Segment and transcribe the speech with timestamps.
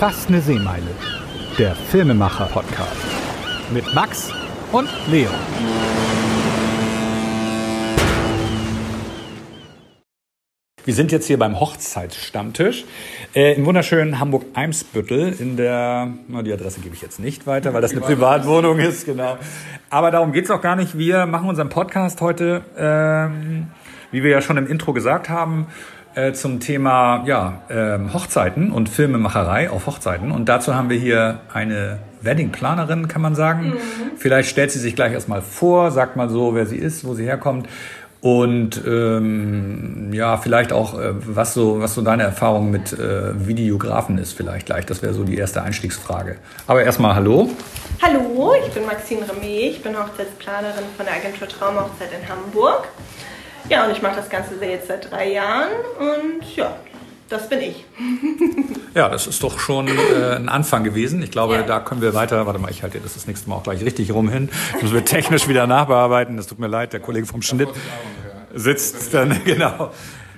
[0.00, 0.86] Fast eine Seemeile.
[1.58, 3.04] Der Filmemacher-Podcast.
[3.70, 4.32] Mit Max
[4.72, 5.28] und Leo.
[10.86, 12.86] Wir sind jetzt hier beim Hochzeitsstammtisch
[13.34, 15.34] äh, im wunderschönen Hamburg-Eimsbüttel.
[15.38, 19.04] In der, na, die Adresse gebe ich jetzt nicht weiter, weil das eine Privatwohnung ist,
[19.04, 19.36] genau.
[19.90, 20.96] Aber darum geht's auch gar nicht.
[20.96, 23.66] Wir machen unseren Podcast heute, ähm,
[24.12, 25.66] wie wir ja schon im Intro gesagt haben,
[26.14, 30.32] äh, zum Thema ja, ähm, Hochzeiten und Filmemacherei auf Hochzeiten.
[30.32, 33.70] Und dazu haben wir hier eine Weddingplanerin, kann man sagen.
[33.70, 34.16] Mhm.
[34.16, 37.24] Vielleicht stellt sie sich gleich erstmal vor, sagt mal so, wer sie ist, wo sie
[37.24, 37.66] herkommt
[38.20, 44.18] und ähm, ja, vielleicht auch, äh, was so, was so deine Erfahrung mit äh, Videografen
[44.18, 44.84] ist, vielleicht gleich.
[44.84, 46.36] Das wäre so die erste Einstiegsfrage.
[46.66, 47.48] Aber erstmal Hallo.
[48.02, 52.88] Hallo, ich bin Maxine Remy, ich bin Hochzeitsplanerin von der Agentur Traumhochzeit in Hamburg.
[53.70, 56.74] Ja, und ich mache das Ganze jetzt seit drei Jahren und ja,
[57.28, 57.84] das bin ich.
[58.96, 61.22] ja, das ist doch schon äh, ein Anfang gewesen.
[61.22, 61.62] Ich glaube, ja.
[61.62, 62.46] da können wir weiter.
[62.46, 64.50] Warte mal, ich halte das das nächste Mal auch gleich richtig rum hin.
[64.72, 66.36] Das müssen wir technisch wieder nachbearbeiten.
[66.36, 67.68] Das tut mir leid, der Kollege vom Schnitt
[68.52, 69.92] sitzt dann genau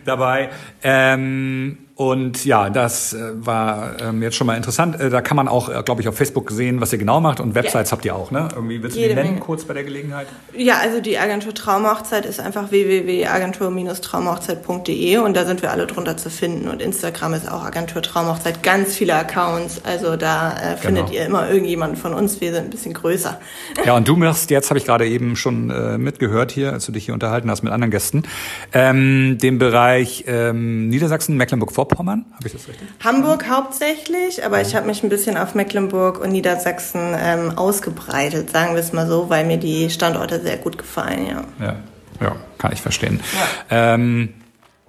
[0.05, 0.51] dabei.
[0.83, 4.99] Ähm, und ja, das äh, war ähm, jetzt schon mal interessant.
[4.99, 7.39] Äh, da kann man auch, äh, glaube ich, auf Facebook sehen, was ihr genau macht.
[7.39, 7.97] Und Websites ja.
[7.97, 8.49] habt ihr auch, ne?
[8.55, 9.41] Irgendwie willst du die nennen, Menge.
[9.41, 10.27] kurz bei der Gelegenheit?
[10.57, 16.31] Ja, also die Agentur Traumhochzeit ist einfach www.agentur-traumhochzeit.de und da sind wir alle drunter zu
[16.31, 16.69] finden.
[16.69, 18.63] Und Instagram ist auch Agentur Traumhochzeit.
[18.63, 19.83] Ganz viele Accounts.
[19.85, 21.19] Also da äh, findet genau.
[21.19, 22.41] ihr immer irgendjemanden von uns.
[22.41, 23.39] Wir sind ein bisschen größer.
[23.85, 25.67] Ja, und du machst jetzt, habe ich gerade eben schon
[26.03, 28.23] mitgehört hier, als du dich hier unterhalten hast mit anderen Gästen,
[28.73, 32.87] ähm, den Bereich ähm, Niedersachsen, Mecklenburg-Vorpommern Vorpommern, habe ich das richtig?
[33.03, 38.75] Hamburg hauptsächlich, aber ich habe mich ein bisschen auf Mecklenburg und Niedersachsen ähm, ausgebreitet, sagen
[38.75, 41.45] wir es mal so, weil mir die Standorte sehr gut gefallen, ja.
[41.59, 41.77] Ja,
[42.21, 43.19] ja kann ich verstehen.
[43.69, 43.95] Ja.
[43.95, 44.33] Ähm,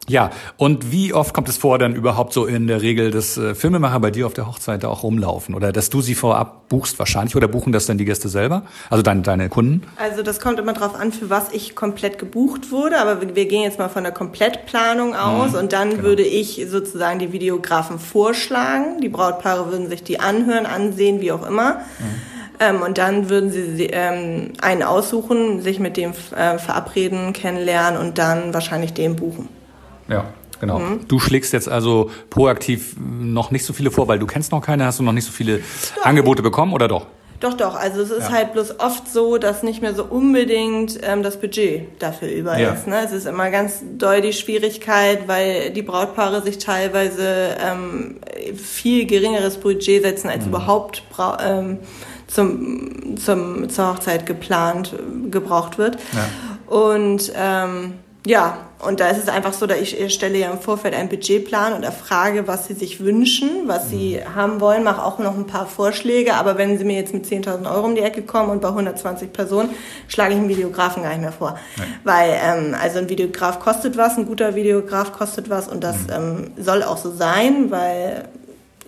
[0.09, 3.55] ja, und wie oft kommt es vor, dann überhaupt so in der Regel, dass äh,
[3.55, 5.55] Filmemacher bei dir auf der Hochzeit da auch rumlaufen?
[5.55, 7.37] Oder dass du sie vorab buchst wahrscheinlich?
[7.37, 8.63] Oder buchen das dann die Gäste selber?
[8.89, 9.83] Also deine, deine Kunden?
[9.95, 12.97] Also das kommt immer drauf an, für was ich komplett gebucht wurde.
[12.99, 15.51] Aber wir, wir gehen jetzt mal von der Komplettplanung aus.
[15.51, 16.03] Mhm, und dann genau.
[16.03, 18.99] würde ich sozusagen die Videografen vorschlagen.
[18.99, 21.75] Die Brautpaare würden sich die anhören, ansehen, wie auch immer.
[21.75, 22.33] Mhm.
[22.59, 28.17] Ähm, und dann würden sie ähm, einen aussuchen, sich mit dem äh, verabreden, kennenlernen und
[28.17, 29.62] dann wahrscheinlich den buchen.
[30.07, 30.25] Ja,
[30.59, 30.79] genau.
[30.79, 31.07] Mhm.
[31.07, 34.85] Du schlägst jetzt also proaktiv noch nicht so viele vor, weil du kennst noch keine,
[34.85, 35.59] hast du noch nicht so viele
[35.95, 36.05] doch.
[36.05, 37.07] Angebote bekommen oder doch?
[37.43, 37.75] Doch, doch.
[37.75, 38.31] Also es ist ja.
[38.31, 42.71] halt bloß oft so, dass nicht mehr so unbedingt ähm, das Budget dafür über ja.
[42.71, 42.87] ist.
[42.87, 43.01] Ne?
[43.03, 48.15] Es ist immer ganz doll die Schwierigkeit, weil die Brautpaare sich teilweise ähm,
[48.55, 50.51] viel geringeres Budget setzen, als mhm.
[50.51, 51.03] überhaupt
[51.45, 51.79] ähm,
[52.27, 54.95] zum, zum, zur Hochzeit geplant
[55.29, 55.97] gebraucht wird.
[56.13, 56.73] Ja.
[56.73, 57.95] Und ähm,
[58.25, 61.73] ja, und da ist es einfach so, dass ich stelle ja im Vorfeld einen Budgetplan
[61.73, 64.35] und erfrage, was sie sich wünschen, was sie mhm.
[64.35, 66.33] haben wollen, mache auch noch ein paar Vorschläge.
[66.35, 69.31] Aber wenn sie mir jetzt mit 10.000 Euro um die Ecke kommen und bei 120
[69.31, 69.69] Personen,
[70.07, 71.57] schlage ich einen Videografen gar nicht mehr vor.
[71.77, 71.87] Nein.
[72.03, 76.13] Weil, ähm, also ein Videograf kostet was, ein guter Videograf kostet was und das mhm.
[76.13, 78.27] ähm, soll auch so sein, weil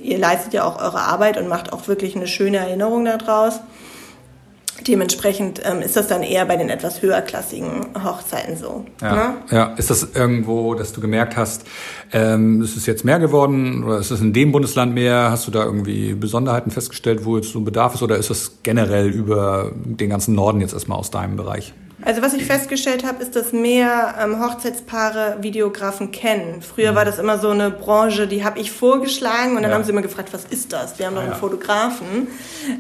[0.02, 3.60] ihr leistet ja auch eure Arbeit und macht auch wirklich eine schöne Erinnerung daraus.
[4.82, 8.86] Dementsprechend ähm, ist das dann eher bei den etwas höherklassigen Hochzeiten so.
[9.02, 9.34] Ja, ne?
[9.52, 9.66] ja.
[9.78, 11.66] ist das irgendwo, dass du gemerkt hast,
[12.12, 15.32] ähm, ist es jetzt mehr geworden oder ist es in dem Bundesland mehr?
[15.32, 18.60] Hast du da irgendwie Besonderheiten festgestellt, wo jetzt so ein Bedarf ist oder ist das
[18.64, 21.74] generell über den ganzen Norden jetzt erstmal aus deinem Bereich?
[22.02, 26.62] Also was ich festgestellt habe, ist, dass mehr ähm, Hochzeitspaare Videografen kennen.
[26.62, 26.96] Früher mhm.
[26.96, 29.78] war das immer so eine Branche, die habe ich vorgeschlagen und dann ja.
[29.78, 31.00] haben sie immer gefragt, was ist das?
[31.00, 31.38] Wir haben doch einen ja.
[31.38, 32.28] Fotografen,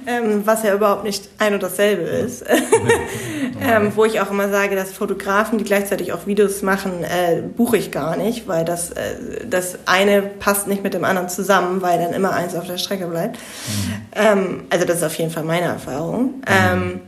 [0.05, 2.43] ähm, was ja überhaupt nicht ein und dasselbe ist.
[3.61, 7.77] ähm, wo ich auch immer sage, dass Fotografen, die gleichzeitig auch Videos machen, äh, buche
[7.77, 11.99] ich gar nicht, weil das, äh, das eine passt nicht mit dem anderen zusammen, weil
[11.99, 13.37] dann immer eins auf der Strecke bleibt.
[13.37, 13.93] Mhm.
[14.13, 16.41] Ähm, also das ist auf jeden Fall meine Erfahrung.
[16.47, 17.01] Mhm.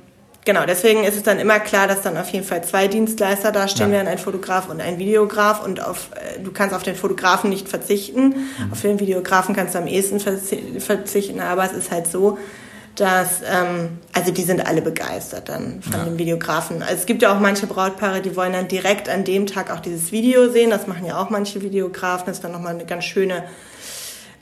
[0.48, 3.90] Genau, deswegen ist es dann immer klar, dass dann auf jeden Fall zwei Dienstleister dastehen
[3.90, 3.98] ja.
[3.98, 5.62] werden, ein Fotograf und ein Videograf.
[5.62, 8.30] Und auf, äh, du kannst auf den Fotografen nicht verzichten.
[8.30, 8.72] Mhm.
[8.72, 11.42] Auf den Videografen kannst du am ehesten verzichten.
[11.42, 12.38] Aber es ist halt so,
[12.96, 16.06] dass, ähm, also die sind alle begeistert dann von ja.
[16.06, 16.82] dem Videografen.
[16.82, 19.82] Also es gibt ja auch manche Brautpaare, die wollen dann direkt an dem Tag auch
[19.82, 20.70] dieses Video sehen.
[20.70, 22.28] Das machen ja auch manche Videografen.
[22.28, 23.44] Das ist dann nochmal eine ganz schöne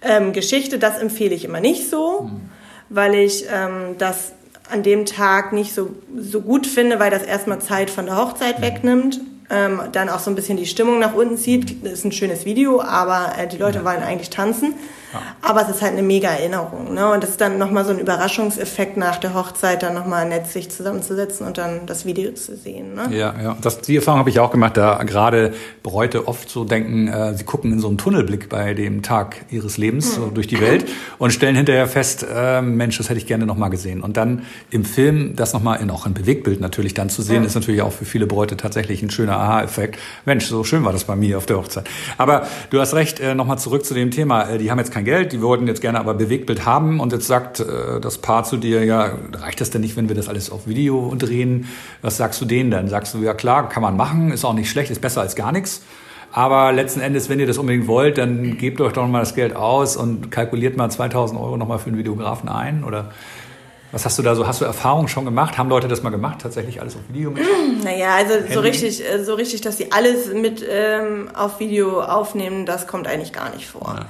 [0.04, 0.78] ähm, Geschichte.
[0.78, 2.52] Das empfehle ich immer nicht so, mhm.
[2.90, 4.35] weil ich ähm, das
[4.72, 8.62] an dem Tag nicht so, so gut finde, weil das erstmal Zeit von der Hochzeit
[8.62, 9.22] wegnimmt.
[9.50, 11.84] Ähm, dann auch so ein bisschen die Stimmung nach unten zieht.
[11.84, 14.74] Das ist ein schönes Video, aber äh, die Leute wollen eigentlich tanzen.
[15.16, 15.22] Ja.
[15.42, 16.94] Aber es ist halt eine mega Erinnerung.
[16.94, 17.12] Ne?
[17.12, 20.70] Und es ist dann nochmal so ein Überraschungseffekt nach der Hochzeit, dann nochmal nett sich
[20.70, 22.94] zusammenzusetzen und dann das Video zu sehen.
[22.96, 23.16] Ne?
[23.16, 23.58] Ja, ja.
[23.62, 25.54] Das, die Erfahrung habe ich auch gemacht, da gerade
[25.84, 29.78] Bräute oft so denken, äh, sie gucken in so einen Tunnelblick bei dem Tag ihres
[29.78, 30.24] Lebens hm.
[30.24, 30.86] so durch die Welt
[31.18, 34.02] und stellen hinterher fest, äh, Mensch, das hätte ich gerne nochmal gesehen.
[34.02, 37.48] Und dann im Film das nochmal in auch ein Bewegtbild natürlich dann zu sehen, ja.
[37.48, 40.00] ist natürlich auch für viele Bräute tatsächlich ein schöner Aha-Effekt.
[40.26, 41.88] Mensch, so schön war das bei mir auf der Hochzeit.
[42.18, 44.50] Aber du hast recht, äh, nochmal zurück zu dem Thema.
[44.50, 47.28] Äh, die haben jetzt kein Geld, die wollten jetzt gerne aber Bewegtbild haben und jetzt
[47.28, 50.52] sagt äh, das Paar zu dir, ja, reicht das denn nicht, wenn wir das alles
[50.52, 51.68] auf Video drehen?
[52.02, 52.90] Was sagst du denen dann?
[52.90, 55.52] Sagst du, ja klar, kann man machen, ist auch nicht schlecht, ist besser als gar
[55.52, 55.84] nichts.
[56.32, 59.56] Aber letzten Endes, wenn ihr das unbedingt wollt, dann gebt euch doch mal das Geld
[59.56, 63.12] aus und kalkuliert mal 2000 Euro nochmal für einen Videografen ein oder
[63.96, 64.46] was hast du da so?
[64.46, 65.58] Hast du Erfahrungen schon gemacht?
[65.58, 66.40] Haben Leute das mal gemacht?
[66.42, 67.44] Tatsächlich alles auf Video mit?
[67.86, 72.66] Naja, also so richtig, äh, so richtig, dass sie alles mit ähm, auf Video aufnehmen,
[72.66, 73.96] das kommt eigentlich gar nicht vor.
[73.98, 74.06] Ja.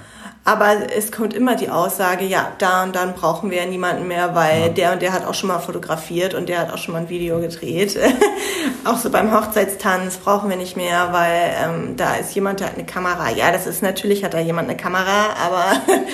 [0.47, 4.61] Aber es kommt immer die Aussage, ja, da und dann brauchen wir niemanden mehr, weil
[4.61, 4.69] ja.
[4.69, 7.09] der und der hat auch schon mal fotografiert und der hat auch schon mal ein
[7.09, 7.97] Video gedreht.
[8.85, 12.75] auch so beim Hochzeitstanz brauchen wir nicht mehr, weil ähm, da ist jemand, der hat
[12.75, 13.31] eine Kamera.
[13.31, 15.65] Ja, das ist natürlich, hat da jemand eine Kamera, aber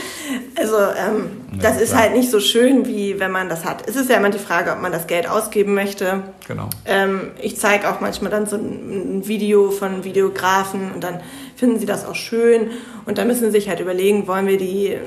[0.58, 2.04] also ähm, ja, das ist klar.
[2.04, 3.86] halt nicht so schön, wie wenn man das hat.
[3.86, 6.24] Es ist ja immer die Frage, ob man das Geld ausgeben möchte.
[6.48, 6.70] Genau.
[6.86, 11.20] Ähm, ich zeige auch manchmal dann so ein Video von Videografen und dann
[11.62, 12.72] finden sie das auch schön.
[13.06, 14.98] Und da müssen sie sich halt überlegen, wollen wir die,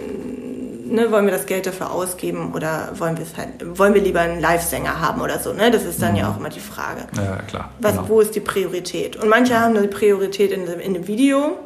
[0.86, 4.20] ne, wollen wir das Geld dafür ausgeben oder wollen wir es halt, wollen wir lieber
[4.20, 5.72] einen Live-Sänger haben oder so, ne?
[5.72, 6.18] Das ist dann mhm.
[6.18, 7.08] ja auch immer die Frage.
[7.16, 7.70] Ja, klar.
[7.80, 8.08] Was, genau.
[8.08, 9.16] Wo ist die Priorität?
[9.16, 11.58] Und manche haben die Priorität in, in dem Video.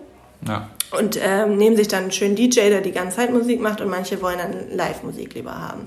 [0.47, 0.71] Ja.
[0.99, 3.91] Und ähm, nehmen sich dann einen schönen DJ, der die ganze Zeit Musik macht und
[3.91, 5.87] manche wollen dann Live-Musik lieber haben.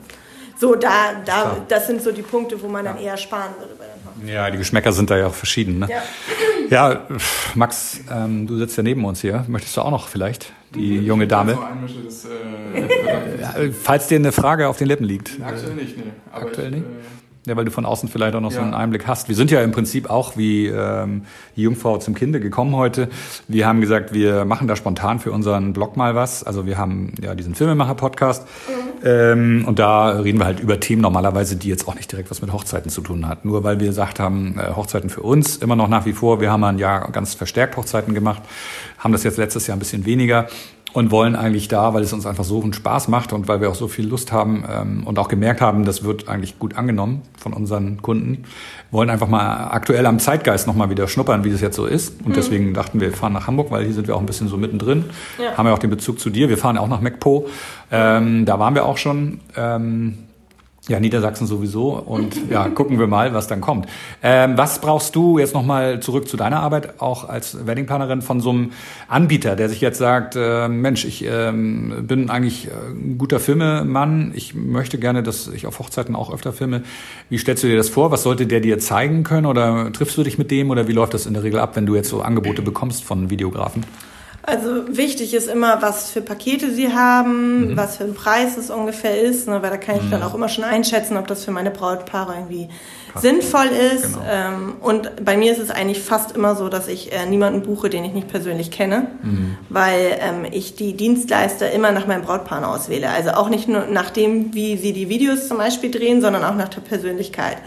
[0.59, 3.86] So, da, da, das sind so die Punkte, wo man dann eher sparen würde bei
[3.86, 3.90] den
[4.25, 5.79] Ja, die Geschmäcker sind da ja auch verschieden.
[5.79, 5.89] Ne?
[6.69, 6.91] Ja.
[6.91, 7.01] ja,
[7.55, 9.45] Max, ähm, du sitzt ja neben uns hier.
[9.47, 11.57] Möchtest du auch noch vielleicht die ich junge Dame?
[12.05, 15.39] Das, äh, Falls dir eine Frage auf den Lippen liegt.
[15.43, 16.03] Aktuell nicht, nee.
[16.31, 16.85] Aber Aktuell ich, nicht?
[16.85, 18.57] Äh, ja, weil du von außen vielleicht auch noch ja.
[18.57, 19.27] so einen Einblick hast.
[19.27, 21.23] Wir sind ja im Prinzip auch wie ähm,
[21.55, 23.09] die Jungfrau zum Kinde gekommen heute.
[23.47, 26.43] Wir haben gesagt, wir machen da spontan für unseren Blog mal was.
[26.43, 28.90] Also wir haben ja diesen Filmemacher-Podcast mhm.
[29.03, 32.42] Ähm, und da reden wir halt über Themen normalerweise, die jetzt auch nicht direkt was
[32.42, 33.45] mit Hochzeiten zu tun hat.
[33.45, 36.42] Nur weil wir gesagt haben, äh, Hochzeiten für uns immer noch nach wie vor.
[36.42, 38.42] Wir haben ein Jahr ganz verstärkt Hochzeiten gemacht,
[38.98, 40.48] haben das jetzt letztes Jahr ein bisschen weniger
[40.93, 43.69] und wollen eigentlich da, weil es uns einfach so einen Spaß macht und weil wir
[43.69, 47.21] auch so viel Lust haben ähm, und auch gemerkt haben, das wird eigentlich gut angenommen
[47.38, 48.43] von unseren Kunden,
[48.91, 52.19] wollen einfach mal aktuell am Zeitgeist nochmal wieder schnuppern, wie das jetzt so ist.
[52.21, 52.33] Und mhm.
[52.33, 54.57] deswegen dachten wir, wir fahren nach Hamburg, weil hier sind wir auch ein bisschen so
[54.57, 55.05] mittendrin.
[55.41, 55.57] Ja.
[55.57, 56.49] Haben ja auch den Bezug zu dir.
[56.49, 57.47] Wir fahren auch nach MacPo.
[57.91, 59.39] Ähm, da waren wir auch schon.
[59.55, 60.17] Ähm,
[60.87, 63.87] ja, Niedersachsen sowieso und ja, gucken wir mal, was dann kommt.
[64.23, 68.49] Ähm, was brauchst du jetzt nochmal zurück zu deiner Arbeit, auch als Weddingplanerin von so
[68.49, 68.71] einem
[69.07, 74.31] Anbieter, der sich jetzt sagt, äh, Mensch, ich äh, bin eigentlich äh, ein guter Filmemann,
[74.35, 76.81] ich möchte gerne, dass ich auf Hochzeiten auch öfter filme.
[77.29, 78.11] Wie stellst du dir das vor?
[78.11, 81.13] Was sollte der dir zeigen können oder triffst du dich mit dem oder wie läuft
[81.13, 83.83] das in der Regel ab, wenn du jetzt so Angebote bekommst von Videografen?
[84.43, 87.77] Also wichtig ist immer, was für Pakete sie haben, mhm.
[87.77, 90.11] was für ein Preis es ungefähr ist, ne, weil da kann ich mhm.
[90.11, 92.67] dann auch immer schon einschätzen, ob das für meine Brautpaare irgendwie
[93.13, 93.23] Passt.
[93.23, 94.13] sinnvoll ist.
[94.13, 94.25] Genau.
[94.27, 97.89] Ähm, und bei mir ist es eigentlich fast immer so, dass ich äh, niemanden buche,
[97.89, 99.57] den ich nicht persönlich kenne, mhm.
[99.69, 103.09] weil ähm, ich die Dienstleister immer nach meinem Brautpaar auswähle.
[103.09, 106.55] Also auch nicht nur nach dem, wie sie die Videos zum Beispiel drehen, sondern auch
[106.55, 107.57] nach der Persönlichkeit.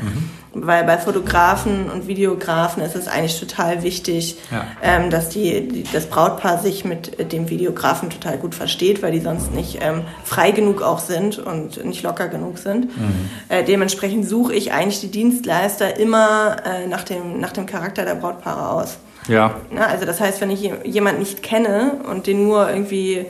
[0.54, 4.66] Weil bei Fotografen und Videografen ist es eigentlich total wichtig, ja.
[4.82, 9.20] ähm, dass die, die, das Brautpaar sich mit dem Videografen total gut versteht, weil die
[9.20, 12.96] sonst nicht ähm, frei genug auch sind und nicht locker genug sind.
[12.96, 13.30] Mhm.
[13.48, 18.14] Äh, dementsprechend suche ich eigentlich die Dienstleister immer äh, nach, dem, nach dem Charakter der
[18.14, 18.98] Brautpaare aus.
[19.28, 19.56] Ja.
[19.70, 23.26] Na, also das heißt, wenn ich jemanden nicht kenne und den nur irgendwie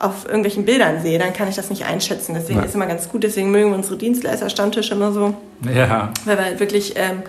[0.00, 2.34] auf irgendwelchen Bildern sehe, dann kann ich das nicht einschätzen.
[2.34, 2.64] Deswegen ja.
[2.64, 3.24] ist immer ganz gut.
[3.24, 5.34] Deswegen mögen wir unsere Dienstleister-Stammtische immer so.
[5.62, 6.12] Ja.
[6.24, 7.22] Weil wir halt wirklich, ähm,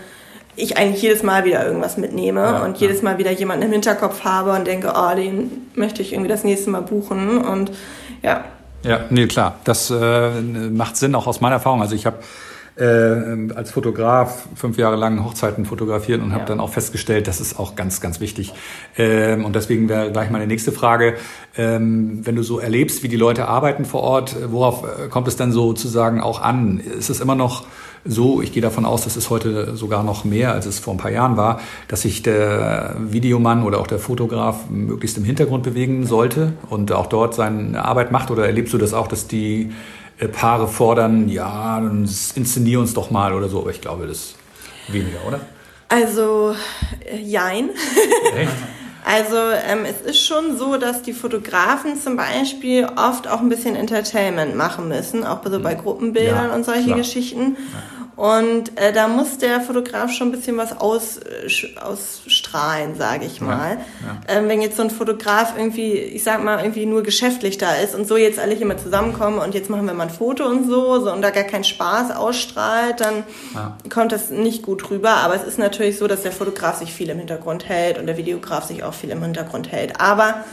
[0.56, 4.24] ich eigentlich jedes Mal wieder irgendwas mitnehme ja, und jedes Mal wieder jemanden im Hinterkopf
[4.24, 7.40] habe und denke, oh, den möchte ich irgendwie das nächste Mal buchen.
[7.40, 7.72] Und
[8.22, 8.44] ja.
[8.84, 9.56] Ja, nee, klar.
[9.64, 11.82] Das äh, macht Sinn, auch aus meiner Erfahrung.
[11.82, 12.18] Also ich habe
[12.80, 16.48] äh, als Fotograf fünf Jahre lang Hochzeiten fotografiert und habe ja.
[16.48, 18.54] dann auch festgestellt, das ist auch ganz, ganz wichtig.
[18.98, 21.16] Ähm, und deswegen wäre gleich meine nächste Frage,
[21.58, 25.36] ähm, wenn du so erlebst, wie die Leute arbeiten vor Ort, worauf äh, kommt es
[25.36, 26.80] dann sozusagen auch an?
[26.80, 27.66] Ist es immer noch
[28.06, 30.98] so, ich gehe davon aus, das ist heute sogar noch mehr, als es vor ein
[30.98, 31.60] paar Jahren war,
[31.90, 37.08] dass sich der Videomann oder auch der Fotograf möglichst im Hintergrund bewegen sollte und auch
[37.08, 38.32] dort seine Arbeit macht?
[38.32, 39.74] Oder erlebst du das auch, dass die äh,
[40.28, 42.04] Paare fordern, ja, dann
[42.36, 43.62] inszenier uns doch mal oder so.
[43.62, 44.36] Aber ich glaube, das ist
[44.90, 45.40] weniger, oder?
[45.88, 46.56] Also,
[47.06, 47.70] äh, jein.
[49.06, 53.76] Also ähm, es ist schon so, dass die Fotografen zum Beispiel oft auch ein bisschen
[53.76, 55.80] Entertainment machen müssen, auch so bei mhm.
[55.80, 56.98] Gruppenbildern ja, und solche klar.
[56.98, 57.58] Geschichten.
[57.74, 58.00] Ja.
[58.20, 63.40] Und äh, da muss der Fotograf schon ein bisschen was aus, äh, ausstrahlen, sage ich
[63.40, 63.78] mal.
[64.06, 64.18] Ja.
[64.28, 67.96] Ähm, wenn jetzt so ein Fotograf irgendwie, ich sag mal, irgendwie nur geschäftlich da ist
[67.96, 70.68] und so jetzt alle hier mal zusammenkommen und jetzt machen wir mal ein Foto und
[70.68, 73.24] so, so und da gar keinen Spaß ausstrahlt, dann
[73.90, 75.12] kommt das nicht gut rüber.
[75.12, 78.18] Aber es ist natürlich so, dass der Fotograf sich viel im Hintergrund hält und der
[78.18, 80.00] Videograf sich auch viel im Hintergrund hält.
[80.00, 80.44] Aber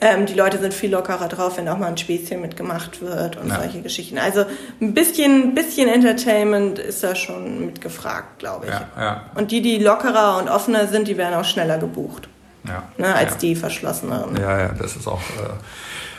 [0.00, 3.48] ähm, die Leute sind viel lockerer drauf, wenn auch mal ein Späßchen mitgemacht wird und
[3.48, 3.56] ja.
[3.56, 4.18] solche Geschichten.
[4.18, 4.44] Also
[4.80, 8.72] ein bisschen, bisschen Entertainment ist da schon mitgefragt, glaube ich.
[8.72, 9.24] Ja, ja.
[9.34, 12.28] Und die, die lockerer und offener sind, die werden auch schneller gebucht.
[12.66, 12.82] Ja.
[12.98, 14.36] Ne, als die verschlosseneren.
[14.36, 15.20] Ja, ja, das ist auch.
[15.20, 15.50] Äh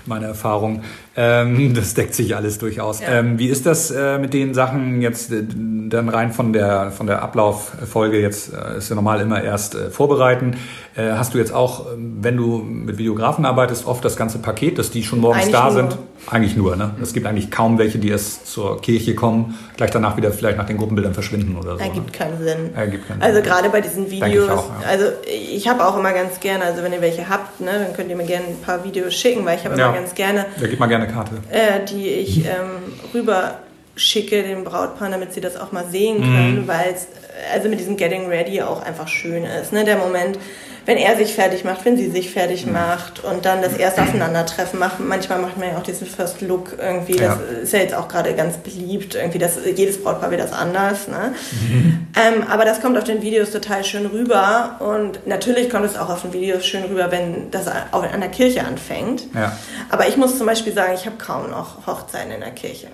[0.05, 0.84] meine Erfahrung.
[1.15, 3.01] Ähm, das deckt sich alles durchaus.
[3.01, 3.20] Ja.
[3.20, 7.08] Ähm, wie ist das äh, mit den Sachen jetzt äh, dann rein von der von
[7.08, 8.20] der Ablauffolge?
[8.20, 10.55] Jetzt äh, ist ja normal immer erst äh, vorbereiten.
[10.96, 14.77] Äh, hast du jetzt auch, ähm, wenn du mit Videografen arbeitest, oft das ganze Paket,
[14.77, 15.74] dass die schon morgens eigentlich da nur.
[15.74, 15.98] sind?
[16.28, 16.75] Eigentlich nur.
[16.75, 16.92] Ne?
[17.01, 20.66] Es gibt eigentlich kaum welche, die erst zur Kirche kommen, gleich danach wieder vielleicht nach
[20.66, 21.84] den Gruppenbildern verschwinden oder so.
[21.84, 22.12] Ergibt ne?
[22.12, 22.75] keinen Sinn.
[22.75, 24.46] Ergibt keinen also gerade bei diesen Videos.
[24.46, 24.88] Ich auch, ja.
[24.88, 28.10] Also ich habe auch immer ganz gerne, also wenn ihr welche habt, ne, dann könnt
[28.10, 29.88] ihr mir gerne ein paar Videos schicken, weil ich habe ja.
[29.90, 30.46] immer ganz gerne.
[30.60, 31.32] Ja, gib mal gerne Karte.
[31.50, 33.56] Äh, die ich ähm, rüber
[34.01, 36.67] schicke den Brautpaaren, damit sie das auch mal sehen können, mhm.
[36.67, 37.08] weil es
[37.53, 39.72] also mit diesem Getting Ready auch einfach schön ist.
[39.74, 39.84] Ne?
[39.84, 40.38] Der Moment,
[40.86, 42.74] wenn er sich fertig macht, wenn sie sich fertig mhm.
[42.74, 45.00] macht und dann das erste Aufeinandertreffen macht.
[45.00, 47.13] Manchmal macht man ja auch diesen First Look irgendwie.
[47.13, 47.62] Das ja.
[47.62, 49.15] ist ja jetzt auch gerade ganz beliebt.
[49.15, 51.08] Irgendwie das, jedes Brautpaar will das anders.
[51.08, 51.34] Ne?
[51.70, 52.08] Mhm.
[52.15, 56.10] Ähm, aber das kommt auf den Videos total schön rüber und natürlich kommt es auch
[56.10, 59.25] auf den Videos schön rüber, wenn das auch an der Kirche anfängt.
[59.36, 59.55] Ja.
[59.89, 62.88] Aber ich muss zum Beispiel sagen, ich habe kaum noch Hochzeiten in der Kirche.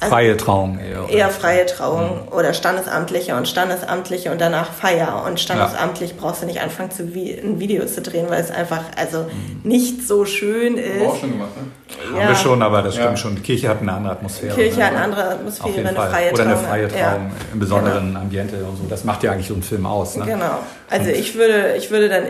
[0.00, 1.08] Also freie Trauung eher.
[1.08, 2.32] Eher freie Trauung mhm.
[2.32, 5.24] oder standesamtliche und standesamtliche und danach Feier.
[5.26, 6.16] Und standesamtlich ja.
[6.20, 9.68] brauchst du nicht anfangen, zu ein Video zu drehen, weil es einfach also mhm.
[9.68, 10.88] nicht so schön ist.
[10.88, 12.14] Haben wir auch schon gemacht, ne?
[12.14, 12.20] Ja.
[12.20, 13.16] Haben wir schon, aber das stimmt ja.
[13.16, 13.34] schon.
[13.34, 14.54] Die Kirche hat eine andere Atmosphäre.
[14.54, 14.86] Die Kirche ne?
[14.86, 16.32] hat eine andere Atmosphäre, eine freie Trauung.
[16.32, 18.20] Oder eine freie Trauung im besonderen genau.
[18.20, 18.84] Ambiente und so.
[18.88, 20.16] Das macht ja eigentlich so einen Film aus.
[20.16, 20.26] Ne?
[20.26, 20.58] Genau.
[20.90, 22.24] Also ich würde, ich würde dann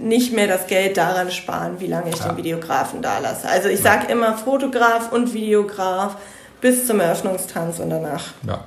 [0.00, 3.48] nicht mehr das Geld daran sparen, wie lange ich den Videografen da lasse.
[3.48, 6.16] Also ich sage immer Fotograf und Videograf
[6.60, 8.24] bis zum Eröffnungstanz und danach.
[8.46, 8.64] Ja,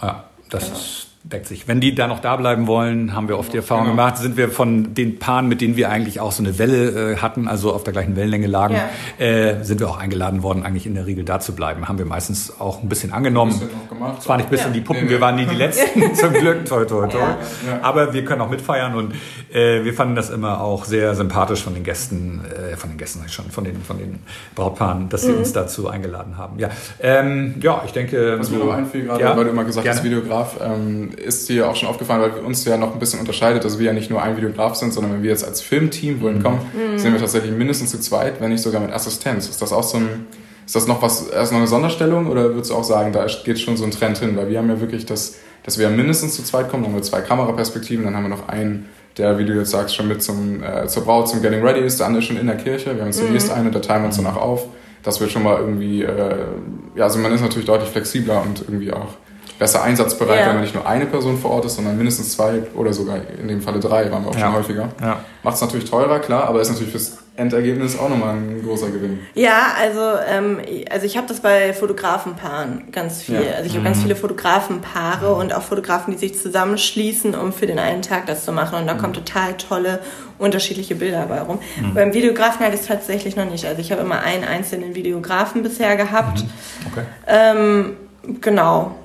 [0.00, 0.76] ja das genau.
[0.76, 1.68] ist deckt sich.
[1.68, 3.96] Wenn die da noch da bleiben wollen, haben wir oft die Erfahrung genau.
[3.96, 7.16] gemacht, sind wir von den Paaren, mit denen wir eigentlich auch so eine Welle äh,
[7.18, 9.24] hatten, also auf der gleichen Wellenlänge lagen, ja.
[9.24, 11.86] äh, sind wir auch eingeladen worden, eigentlich in der Regel da zu bleiben.
[11.86, 13.52] Haben wir meistens auch ein bisschen angenommen.
[13.52, 14.68] Ein bisschen gemacht, Zwar nicht bis ja.
[14.68, 15.10] in die Puppen, nee, nee.
[15.12, 17.20] wir waren nie die Letzten, zum Glück, toll, toll, toll.
[17.20, 17.80] Ja.
[17.82, 19.14] Aber wir können auch mitfeiern und
[19.52, 23.28] äh, wir fanden das immer auch sehr sympathisch von den Gästen, äh, von den Gästen
[23.28, 24.20] schon, von den, von den
[24.54, 25.38] Brautpaaren, dass sie mhm.
[25.38, 26.58] uns dazu eingeladen haben.
[26.58, 26.70] Ja,
[27.00, 28.38] ähm, ja ich denke...
[28.38, 31.68] Was so, mir noch einfiel gerade, weil du immer gesagt hast, Videograf, ähm, ist dir
[31.68, 34.22] auch schon aufgefallen, weil uns ja noch ein bisschen unterscheidet, dass wir ja nicht nur
[34.22, 36.98] ein Videograf sind, sondern wenn wir jetzt als Filmteam wohin kommen, mhm.
[36.98, 39.48] sind wir tatsächlich mindestens zu zweit, wenn nicht sogar mit Assistenz.
[39.48, 40.26] Ist das auch so ein,
[40.64, 43.58] ist das noch was, erst noch eine Sonderstellung oder würdest du auch sagen, da geht
[43.58, 44.36] schon so ein Trend hin?
[44.36, 47.02] Weil wir haben ja wirklich das, dass wir mindestens zu zweit kommen, dann haben wir
[47.02, 50.62] zwei Kameraperspektiven, dann haben wir noch einen, der, wie du jetzt sagst, schon mit zum,
[50.62, 53.02] äh, zur Braut, zum Getting Ready ist, der andere ist schon in der Kirche, wir
[53.02, 53.54] haben zunächst mhm.
[53.54, 54.66] eine, da teilen wir uns danach auf.
[55.02, 56.34] Das wird schon mal irgendwie, äh,
[56.96, 59.14] ja, also man ist natürlich deutlich flexibler und irgendwie auch
[59.58, 60.46] besser einsatzbereit, ja.
[60.46, 63.48] wenn man nicht nur eine Person vor Ort ist, sondern mindestens zwei oder sogar in
[63.48, 64.40] dem Falle drei, waren wir auch ja.
[64.40, 64.88] schon häufiger.
[65.00, 65.20] Ja.
[65.42, 69.20] Macht es natürlich teurer, klar, aber ist natürlich fürs Endergebnis auch nochmal ein großer Gewinn.
[69.34, 70.60] Ja, also, ähm,
[70.90, 73.36] also ich habe das bei Fotografenpaaren ganz viel.
[73.36, 73.52] Ja.
[73.56, 73.84] Also ich habe mhm.
[73.84, 75.40] ganz viele Fotografenpaare mhm.
[75.40, 78.80] und auch Fotografen, die sich zusammenschließen, um für den einen Tag das zu machen.
[78.80, 78.98] Und da mhm.
[78.98, 80.00] kommen total tolle,
[80.38, 81.60] unterschiedliche Bilder dabei rum.
[81.80, 81.94] Mhm.
[81.94, 83.64] Beim Videografen hatte ich es tatsächlich noch nicht.
[83.66, 86.42] Also ich habe immer einen einzelnen Videografen bisher gehabt.
[86.42, 86.48] Mhm.
[86.92, 87.04] Okay.
[87.28, 87.96] Ähm,
[88.40, 88.96] genau.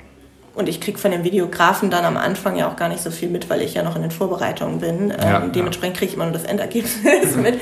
[0.56, 3.28] Und ich kriege von dem Videografen dann am Anfang ja auch gar nicht so viel
[3.28, 5.10] mit, weil ich ja noch in den Vorbereitungen bin.
[5.10, 7.60] Ja, ähm, dementsprechend kriege ich immer nur das Endergebnis mit.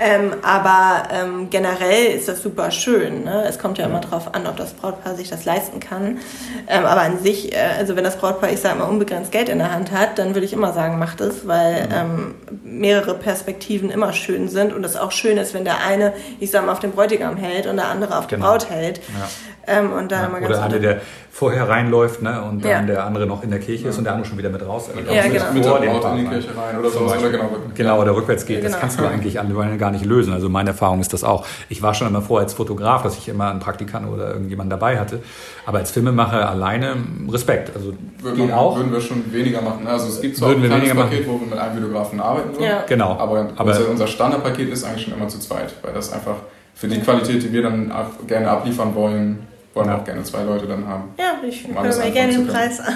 [0.00, 3.22] Ähm, aber ähm, generell ist das super schön.
[3.22, 3.44] Ne?
[3.48, 6.18] Es kommt ja immer darauf an, ob das Brautpaar sich das leisten kann.
[6.66, 9.58] Ähm, aber an sich, äh, also wenn das Brautpaar, ich sage mal, unbegrenzt Geld in
[9.58, 12.34] der Hand hat, dann würde ich immer sagen, macht es, weil ähm,
[12.64, 16.66] mehrere Perspektiven immer schön sind und es auch schön ist, wenn der eine, ich sage
[16.66, 18.48] mal, auf den Bräutigam hält und der andere auf die genau.
[18.48, 18.98] Braut hält.
[18.98, 19.28] Ja.
[19.66, 21.00] Ähm, und da ja, oder einer, der
[21.30, 22.82] vorher reinläuft ne, und dann ja.
[22.82, 24.90] der andere noch in der Kirche ist und der andere schon wieder mit raus.
[24.94, 25.52] Also ja, genau.
[25.52, 27.00] Mit der Braut in die Kirche rein oder so.
[27.00, 28.60] Oder genau, genau, oder rückwärts geht.
[28.60, 28.70] Genau.
[28.70, 30.32] Das kannst du eigentlich alle gar nicht lösen.
[30.32, 31.46] Also meine Erfahrung ist das auch.
[31.68, 34.98] Ich war schon immer vor als Fotograf, dass ich immer einen Praktikant oder irgendjemanden dabei
[34.98, 35.20] hatte.
[35.64, 36.96] Aber als Filmemacher alleine
[37.30, 37.70] Respekt.
[37.74, 38.76] Also würden, geht auch.
[38.76, 39.86] würden wir schon weniger machen.
[39.86, 42.64] Also es gibt zwar würden ein kleines Paket, wo wir mit einem Videografen arbeiten würden.
[42.64, 42.82] Ja.
[42.88, 43.12] Genau.
[43.12, 46.36] Aber, aber unser, unser Standardpaket ist eigentlich schon immer zu zweit, weil das einfach
[46.74, 47.92] für die Qualität, die wir dann
[48.26, 51.14] gerne abliefern wollen, wollen wir auch gerne zwei Leute dann haben.
[51.18, 52.94] Ja, ich um höre mir gerne den Preis an.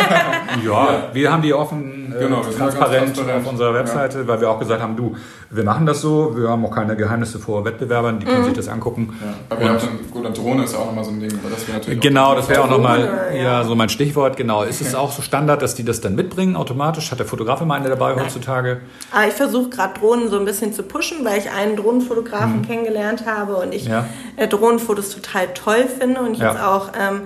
[0.64, 4.26] ja, wir haben die offen äh, genau, transparent, transparent, auf unserer Webseite, ja.
[4.26, 5.16] weil wir auch gesagt haben, du,
[5.50, 8.44] wir machen das so, wir haben auch keine Geheimnisse vor Wettbewerbern, die können mhm.
[8.46, 9.14] sich das angucken.
[9.20, 9.34] Ja.
[9.48, 12.00] Aber und, gut, und Drohne ist auch nochmal so ein Ding, weil das wir natürlich
[12.00, 13.42] Genau, das wäre auch nochmal ja.
[13.42, 14.62] ja, so mein Stichwort, genau.
[14.64, 17.10] Ist es auch so Standard, dass die das dann mitbringen automatisch?
[17.10, 18.24] Hat der Fotograf immer eine dabei Nein.
[18.24, 18.80] heutzutage?
[19.12, 22.58] Aber ah, ich versuche gerade Drohnen so ein bisschen zu pushen, weil ich einen Drohnenfotografen
[22.58, 22.66] mhm.
[22.66, 23.88] kennengelernt habe und ich
[24.36, 27.22] äh, Drohnenfotos total toll finde und ich jetzt auch ähm,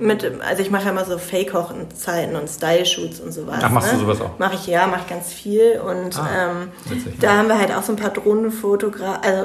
[0.00, 3.60] mit, also ich mache ja immer so Fake-Hochzeiten und Style-Shoots und sowas.
[3.62, 3.98] Ach, machst ne?
[3.98, 4.38] du sowas auch?
[4.38, 5.80] Mache ich ja, mache ich ganz viel.
[5.80, 6.68] Und ah, ähm,
[7.20, 9.44] da haben wir halt auch so ein paar Drohnenfotos also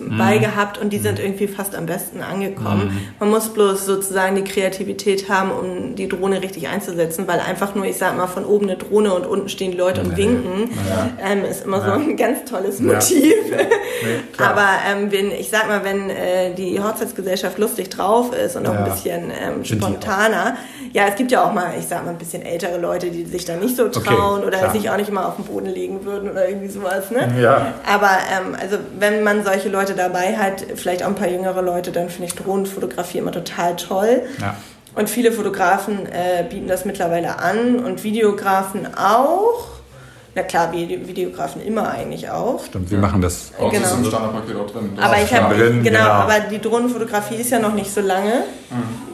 [0.00, 0.18] mm.
[0.18, 1.22] bei gehabt und die sind mm.
[1.22, 2.88] irgendwie fast am besten angekommen.
[2.88, 3.20] Mm.
[3.20, 7.86] Man muss bloß sozusagen die Kreativität haben, um die Drohne richtig einzusetzen, weil einfach nur,
[7.86, 11.08] ich sag mal, von oben eine Drohne und unten stehen die Leute und winken, ja.
[11.24, 11.84] ähm, ist immer ja.
[11.84, 13.34] so ein ganz tolles Motiv.
[13.50, 13.56] Ja.
[13.56, 18.66] Nee, Aber ähm, wenn, ich sag mal, wenn äh, die Hochzeitsgesellschaft lustig drauf ist und
[18.66, 20.56] auch ein bisschen ähm, spontaner.
[20.92, 23.44] Ja, es gibt ja auch mal, ich sag mal, ein bisschen ältere Leute, die sich
[23.44, 24.72] da nicht so trauen okay, oder klar.
[24.72, 27.10] sich auch nicht immer auf den Boden legen würden oder irgendwie sowas.
[27.10, 27.28] Ne?
[27.40, 27.74] Ja.
[27.86, 31.92] Aber ähm, also wenn man solche Leute dabei hat, vielleicht auch ein paar jüngere Leute,
[31.92, 34.22] dann finde ich Drohnenfotografie immer total toll.
[34.40, 34.56] Ja.
[34.94, 39.76] Und viele Fotografen äh, bieten das mittlerweile an und Videografen auch.
[40.34, 42.62] Na klar, Videografen immer eigentlich auch.
[42.64, 43.52] Stimmt, wir machen das.
[43.58, 43.82] Auch genau.
[43.82, 44.90] das ist im Standardpaket auch drin.
[45.00, 48.44] aber ich habe genau, genau, aber die Drohnenfotografie ist ja noch nicht so lange.
[48.70, 49.05] Mhm.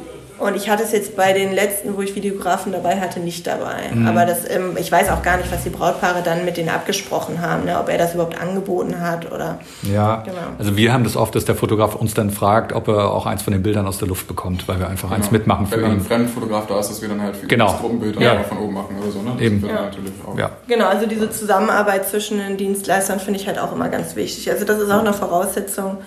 [0.42, 3.94] Und ich hatte es jetzt bei den letzten, wo ich Videografen dabei hatte, nicht dabei.
[3.94, 4.08] Mhm.
[4.08, 7.40] Aber das, ähm, ich weiß auch gar nicht, was die Brautpaare dann mit denen abgesprochen
[7.40, 7.78] haben, ne?
[7.78, 9.60] ob er das überhaupt angeboten hat oder.
[9.82, 10.38] Ja, genau.
[10.58, 13.42] also wir haben das oft, dass der Fotograf uns dann fragt, ob er auch eins
[13.42, 15.20] von den Bildern aus der Luft bekommt, weil wir einfach genau.
[15.20, 15.98] eins mitmachen für Wenn ihn.
[15.98, 17.68] ein Fremdfotograf da ist, dass wir dann halt für genau.
[17.68, 18.42] das Gruppenbild ja.
[18.42, 19.22] von oben machen oder so.
[19.22, 19.30] Ne?
[19.34, 19.64] Das Eben.
[19.64, 19.82] Ja.
[19.82, 20.36] Natürlich auch.
[20.36, 20.50] Ja.
[20.66, 24.50] Genau, also diese Zusammenarbeit zwischen den Dienstleistern finde ich halt auch immer ganz wichtig.
[24.50, 25.98] Also das ist auch eine Voraussetzung,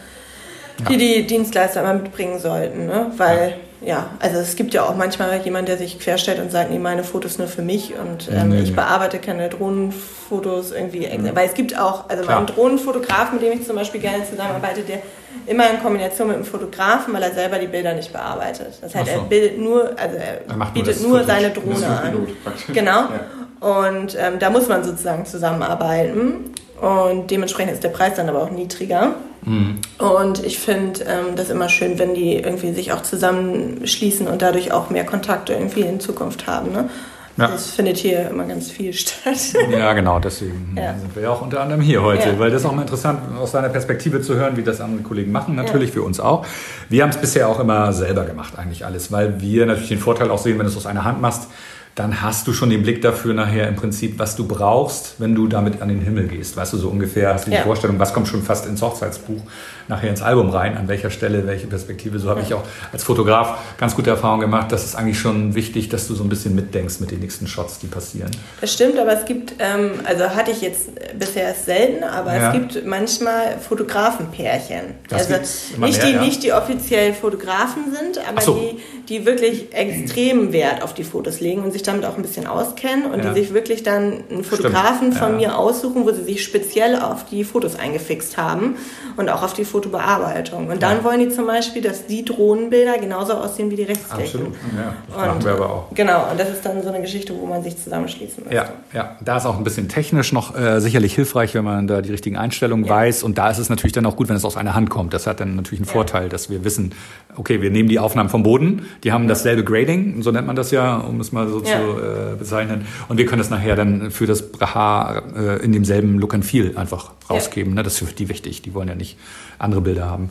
[0.89, 3.12] die die Dienstleister immer mitbringen sollten, ne?
[3.15, 6.80] weil ja, also es gibt ja auch manchmal jemand, der sich querstellt und sagt, nee,
[6.80, 8.75] meine Fotos nur für mich und ähm, nee, ich nee.
[8.75, 11.08] bearbeite keine Drohnenfotos irgendwie.
[11.08, 11.36] Mhm.
[11.36, 12.38] Weil es gibt auch, also Klar.
[12.38, 15.00] meinen Drohnenfotograf, mit dem ich zum Beispiel gerne zusammenarbeite, der
[15.46, 18.80] immer in Kombination mit einem Fotografen, weil er selber die Bilder nicht bearbeitet.
[18.82, 19.20] Das heißt, so.
[19.20, 22.27] er bildet nur, also er, er bietet nur, nur seine Drohne an.
[22.74, 22.92] Genau.
[22.92, 23.20] Ja.
[23.60, 26.54] Und ähm, da muss man sozusagen zusammenarbeiten.
[26.82, 29.15] Und dementsprechend ist der Preis dann aber auch niedriger.
[29.46, 29.75] Mhm.
[29.98, 34.72] Und ich finde ähm, das immer schön, wenn die irgendwie sich auch zusammenschließen und dadurch
[34.72, 36.72] auch mehr Kontakte irgendwie in Zukunft haben.
[36.72, 36.90] Ne?
[37.38, 37.48] Ja.
[37.48, 39.38] Das findet hier immer ganz viel statt.
[39.70, 40.98] Ja, genau, deswegen ja.
[40.98, 42.40] sind wir ja auch unter anderem hier heute, ja.
[42.40, 45.31] weil das ist auch mal interessant, aus deiner Perspektive zu hören, wie das andere Kollegen
[45.31, 46.46] machen, natürlich für uns auch.
[46.90, 50.31] Wir haben es bisher auch immer selber gemacht, eigentlich alles, weil wir natürlich den Vorteil
[50.31, 51.50] auch sehen, wenn du es aus einer Hand machst,
[51.96, 55.48] dann hast du schon den Blick dafür nachher im Prinzip, was du brauchst, wenn du
[55.48, 56.58] damit an den Himmel gehst.
[56.58, 57.64] Weißt du, so ungefähr hast du die ja.
[57.64, 59.42] Vorstellung, was kommt schon fast ins Hochzeitsbuch
[59.88, 62.20] nachher ins Album rein, an welcher Stelle, welche Perspektive.
[62.20, 64.72] So habe ich auch als Fotograf ganz gute Erfahrungen gemacht.
[64.72, 67.79] Das ist eigentlich schon wichtig, dass du so ein bisschen mitdenkst mit den nächsten Shots,
[67.79, 68.31] die passieren.
[68.62, 72.48] Das stimmt, aber es gibt, ähm, also hatte ich jetzt bisher selten, aber ja.
[72.48, 74.96] es gibt manchmal Fotografenpärchen.
[75.08, 75.34] Das also
[75.77, 76.22] nicht, mehr, die, ja.
[76.22, 78.55] nicht die offiziell Fotografen sind, aber so.
[78.55, 82.48] die, die wirklich extrem Wert auf die Fotos legen und sich damit auch ein bisschen
[82.48, 83.34] auskennen und ja.
[83.34, 85.18] die sich wirklich dann einen Fotografen Stimmt.
[85.18, 88.76] von mir aussuchen, wo sie sich speziell auf die Fotos eingefixt haben
[89.18, 90.68] und auch auf die Fotobearbeitung.
[90.68, 91.04] Und dann ja.
[91.04, 94.48] wollen die zum Beispiel, dass die Drohnenbilder genauso aussehen wie die Rechtsflächen.
[94.48, 94.94] Absolut, ja.
[95.08, 95.86] Das und, machen wir aber auch.
[95.94, 98.56] Genau, und das ist dann so eine Geschichte, wo man sich zusammenschließen möchte.
[98.56, 99.16] Ja, ja.
[99.24, 102.38] da ist auch ein bisschen technisch noch äh, sicherlich hilfreich, wenn man da die richtigen
[102.38, 102.92] Einstellungen ja.
[102.92, 103.24] weiß.
[103.24, 105.14] Und da ist es natürlich dann auch gut, wenn es aus einer Hand kommt.
[105.14, 106.94] Das hat dann natürlich einen Vorteil, dass wir wissen,
[107.36, 110.72] okay, wir nehmen die Aufnahmen vom Boden, die haben dasselbe Grading, so nennt man das
[110.72, 112.85] ja, um es mal so zu äh, bezeichnen.
[113.07, 116.77] Und wir können das nachher dann für das Braha äh, in demselben Look and Feel
[116.77, 117.74] einfach rausgeben.
[117.74, 117.83] Ne?
[117.83, 118.61] Das ist für die wichtig.
[118.61, 119.18] Die wollen ja nicht
[119.59, 120.29] andere Bilder haben.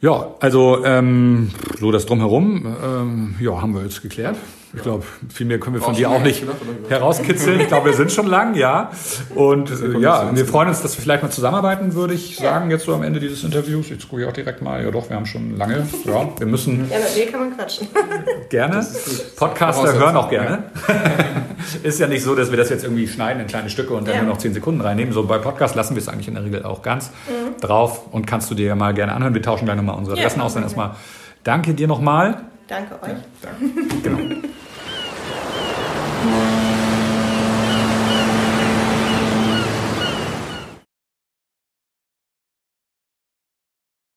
[0.00, 4.36] Ja, ja also ähm, so das drumherum, ähm, ja, haben wir jetzt geklärt.
[4.74, 6.44] Ich glaube, viel mehr können wir von dir auch nicht
[6.88, 7.60] herauskitzeln.
[7.60, 8.90] Ich glaube, wir sind schon lang, ja.
[9.34, 12.84] Und äh, ja, wir freuen uns, dass wir vielleicht mal zusammenarbeiten, würde ich sagen, jetzt
[12.84, 13.88] so am Ende dieses Interviews.
[13.88, 14.84] Jetzt gucke ich auch direkt mal.
[14.84, 15.86] Ja doch, wir haben schon lange.
[16.04, 16.90] Ja, wir müssen.
[16.90, 17.88] Ja, mit mir kann man quatschen.
[18.50, 18.86] Gerne.
[19.36, 20.64] Podcaster hören auch gerne.
[21.82, 24.14] ist ja nicht so, dass wir das jetzt irgendwie schneiden in kleine Stücke und dann
[24.14, 24.22] ja.
[24.22, 25.12] nur noch zehn Sekunden reinnehmen.
[25.12, 27.60] So bei Podcast lassen wir es eigentlich in der Regel auch ganz mhm.
[27.60, 29.34] drauf und kannst du dir ja mal gerne anhören.
[29.34, 30.54] Wir tauschen gleich nochmal unsere Adressen ja, aus.
[30.54, 30.92] Dann erstmal
[31.44, 32.42] danke dir nochmal.
[32.68, 33.08] Danke euch.
[33.42, 33.50] Ja,
[34.04, 34.47] danke.
[36.28, 36.57] Yeah.